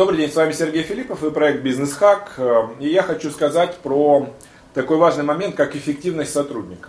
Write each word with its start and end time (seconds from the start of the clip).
Добрый 0.00 0.16
день, 0.16 0.32
с 0.32 0.34
вами 0.34 0.52
Сергей 0.52 0.82
Филиппов 0.82 1.22
и 1.24 1.30
проект 1.30 1.60
Бизнес 1.60 1.92
Хак. 1.92 2.40
И 2.78 2.88
я 2.88 3.02
хочу 3.02 3.30
сказать 3.30 3.76
про 3.76 4.30
такой 4.72 4.96
важный 4.96 5.24
момент, 5.24 5.56
как 5.56 5.76
эффективность 5.76 6.32
сотрудника. 6.32 6.88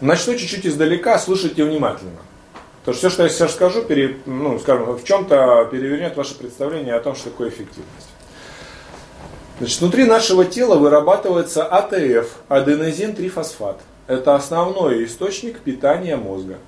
Начну 0.00 0.34
чуть-чуть 0.34 0.66
издалека, 0.66 1.16
слушайте 1.20 1.62
внимательно. 1.62 2.18
Потому 2.80 2.98
что 2.98 3.06
все, 3.06 3.10
что 3.10 3.22
я 3.22 3.28
сейчас 3.28 3.54
скажу, 3.54 3.84
пере, 3.84 4.18
ну, 4.26 4.58
скажем, 4.58 4.96
в 4.96 5.04
чем-то 5.04 5.68
перевернет 5.70 6.16
ваше 6.16 6.36
представление 6.36 6.96
о 6.96 7.00
том, 7.00 7.14
что 7.14 7.30
такое 7.30 7.50
эффективность. 7.50 8.08
Значит, 9.60 9.80
внутри 9.80 10.06
нашего 10.06 10.44
тела 10.44 10.74
вырабатывается 10.74 11.64
АТФ, 11.66 12.34
аденозин-трифосфат. 12.48 13.76
Это 14.08 14.34
основной 14.34 15.04
источник 15.04 15.60
питания 15.60 16.16
мозга. 16.16 16.58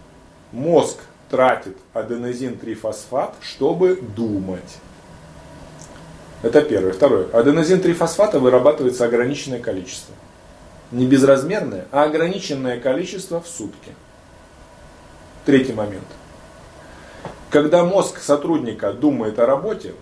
Мозг 0.53 0.99
тратит 1.31 1.77
аденозин-трифосфат, 1.95 3.35
чтобы 3.41 4.01
думать. 4.17 4.79
Это 6.43 6.63
первое. 6.63 6.93
Второе. 6.93 7.27
Аденозин-трифосфата 7.33 8.39
вырабатывается 8.39 9.05
ограниченное 9.05 9.61
количество. 9.61 10.15
Не 10.93 11.07
безразмерное, 11.07 11.87
а 11.91 12.05
ограниченное 12.05 12.81
количество 12.81 13.41
в 13.41 13.49
сутки. 13.49 13.93
Третий 15.45 15.73
момент. 15.73 16.07
Когда 17.51 17.85
мозг 17.85 18.21
сотрудника 18.21 18.93
думает 18.93 19.39
о 19.39 19.47
работе, 19.47 19.95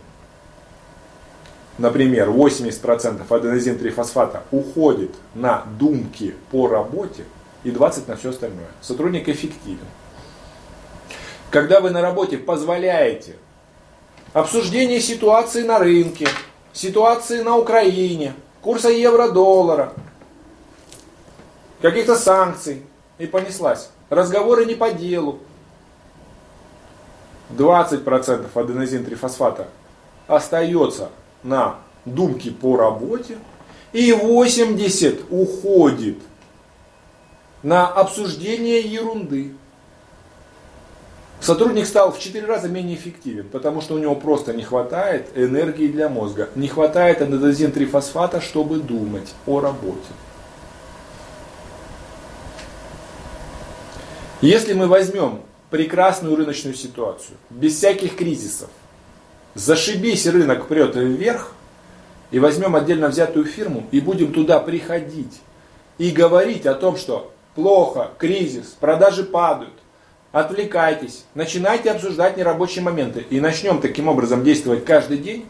например, 1.78 2.28
80% 2.28 3.22
аденозин-трифосфата 3.28 4.42
уходит 4.50 5.12
на 5.34 5.64
думки 5.78 6.34
по 6.50 6.68
работе 6.68 7.24
и 7.64 7.70
20% 7.70 8.08
на 8.08 8.16
все 8.16 8.30
остальное. 8.30 8.68
Сотрудник 8.80 9.28
эффективен. 9.28 9.86
Когда 11.50 11.80
вы 11.80 11.90
на 11.90 12.02
работе 12.02 12.38
позволяете 12.38 13.36
обсуждение 14.32 15.00
ситуации 15.00 15.62
на 15.62 15.78
рынке, 15.78 16.28
ситуации 16.72 17.42
на 17.42 17.56
Украине, 17.56 18.34
курса 18.60 18.90
евро-доллара, 18.90 19.92
каких-то 21.80 22.16
санкций, 22.16 22.82
и 23.18 23.26
понеслась. 23.26 23.90
Разговоры 24.10 24.66
не 24.66 24.74
по 24.74 24.90
делу. 24.90 25.38
20% 27.50 28.48
аденозин-трифосфата 28.52 29.68
остается 30.26 31.10
на 31.42 31.76
думки 32.04 32.50
по 32.50 32.76
работе, 32.76 33.38
и 33.92 34.12
80 34.12 35.26
уходит 35.30 36.18
на 37.62 37.86
обсуждение 37.86 38.80
ерунды. 38.80 39.54
Сотрудник 41.40 41.86
стал 41.86 42.12
в 42.12 42.18
4 42.18 42.44
раза 42.46 42.68
менее 42.68 42.96
эффективен, 42.96 43.48
потому 43.48 43.80
что 43.80 43.94
у 43.94 43.98
него 43.98 44.14
просто 44.14 44.52
не 44.52 44.62
хватает 44.62 45.28
энергии 45.36 45.86
для 45.86 46.08
мозга, 46.08 46.48
не 46.54 46.66
хватает 46.66 47.22
аденозин-трифосфата, 47.22 48.40
чтобы 48.40 48.78
думать 48.78 49.34
о 49.46 49.60
работе. 49.60 50.08
Если 54.40 54.72
мы 54.72 54.86
возьмем 54.86 55.40
прекрасную 55.70 56.36
рыночную 56.36 56.74
ситуацию, 56.74 57.36
без 57.50 57.76
всяких 57.76 58.16
кризисов, 58.16 58.70
зашибись 59.54 60.26
рынок 60.26 60.68
прет 60.68 60.94
вверх, 60.96 61.52
и 62.30 62.38
возьмем 62.38 62.74
отдельно 62.74 63.08
взятую 63.08 63.44
фирму 63.44 63.84
и 63.92 64.00
будем 64.00 64.32
туда 64.32 64.58
приходить 64.58 65.40
и 65.98 66.10
говорить 66.10 66.66
о 66.66 66.74
том, 66.74 66.96
что 66.96 67.32
плохо, 67.54 68.10
кризис, 68.18 68.76
продажи 68.80 69.22
падают, 69.22 69.72
отвлекайтесь, 70.40 71.24
начинайте 71.34 71.90
обсуждать 71.90 72.36
нерабочие 72.36 72.84
моменты 72.84 73.24
и 73.30 73.40
начнем 73.40 73.80
таким 73.80 74.06
образом 74.06 74.44
действовать 74.44 74.84
каждый 74.84 75.16
день, 75.16 75.46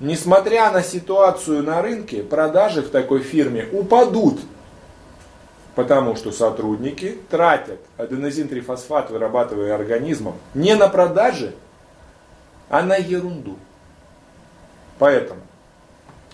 несмотря 0.00 0.70
на 0.70 0.82
ситуацию 0.82 1.62
на 1.62 1.82
рынке, 1.82 2.22
продажи 2.22 2.80
в 2.80 2.88
такой 2.88 3.20
фирме 3.20 3.68
упадут, 3.72 4.40
потому 5.74 6.16
что 6.16 6.32
сотрудники 6.32 7.18
тратят 7.28 7.78
аденозин-трифосфат, 7.98 9.10
вырабатывая 9.10 9.74
организмом, 9.74 10.36
не 10.54 10.74
на 10.76 10.88
продажи, 10.88 11.54
а 12.70 12.80
на 12.80 12.96
ерунду. 12.96 13.58
Поэтому 14.98 15.42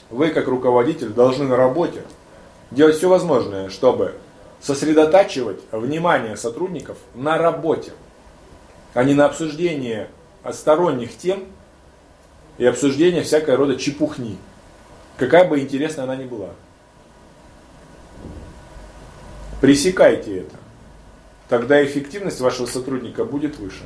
вы, 0.08 0.28
как 0.28 0.46
руководитель, 0.46 1.08
должны 1.08 1.48
на 1.48 1.56
работе 1.56 2.04
делать 2.70 2.94
все 2.94 3.08
возможное, 3.08 3.70
чтобы 3.70 4.14
сосредотачивать 4.62 5.60
внимание 5.72 6.36
сотрудников 6.36 6.96
на 7.14 7.36
работе, 7.36 7.92
а 8.94 9.02
не 9.02 9.12
на 9.12 9.26
обсуждении 9.26 10.06
сторонних 10.52 11.16
тем 11.18 11.44
и 12.58 12.64
обсуждение 12.64 13.22
всякой 13.22 13.56
рода 13.56 13.76
чепухни, 13.76 14.38
какая 15.16 15.48
бы 15.48 15.58
интересная 15.58 16.04
она 16.04 16.16
ни 16.16 16.24
была. 16.24 16.50
Пресекайте 19.60 20.40
это. 20.40 20.56
Тогда 21.48 21.84
эффективность 21.84 22.40
вашего 22.40 22.66
сотрудника 22.66 23.24
будет 23.24 23.58
выше. 23.58 23.82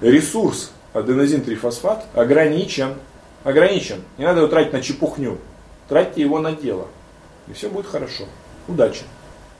Ресурс 0.00 0.72
аденозин-трифосфат 0.94 2.04
ограничен. 2.14 2.94
Ограничен. 3.44 4.02
Не 4.18 4.24
надо 4.24 4.40
его 4.40 4.48
тратить 4.48 4.72
на 4.72 4.80
чепухню. 4.80 5.38
Тратьте 5.88 6.20
его 6.20 6.38
на 6.38 6.52
дело. 6.52 6.86
И 7.48 7.52
все 7.52 7.68
будет 7.68 7.86
хорошо. 7.86 8.24
Удачи! 8.68 9.02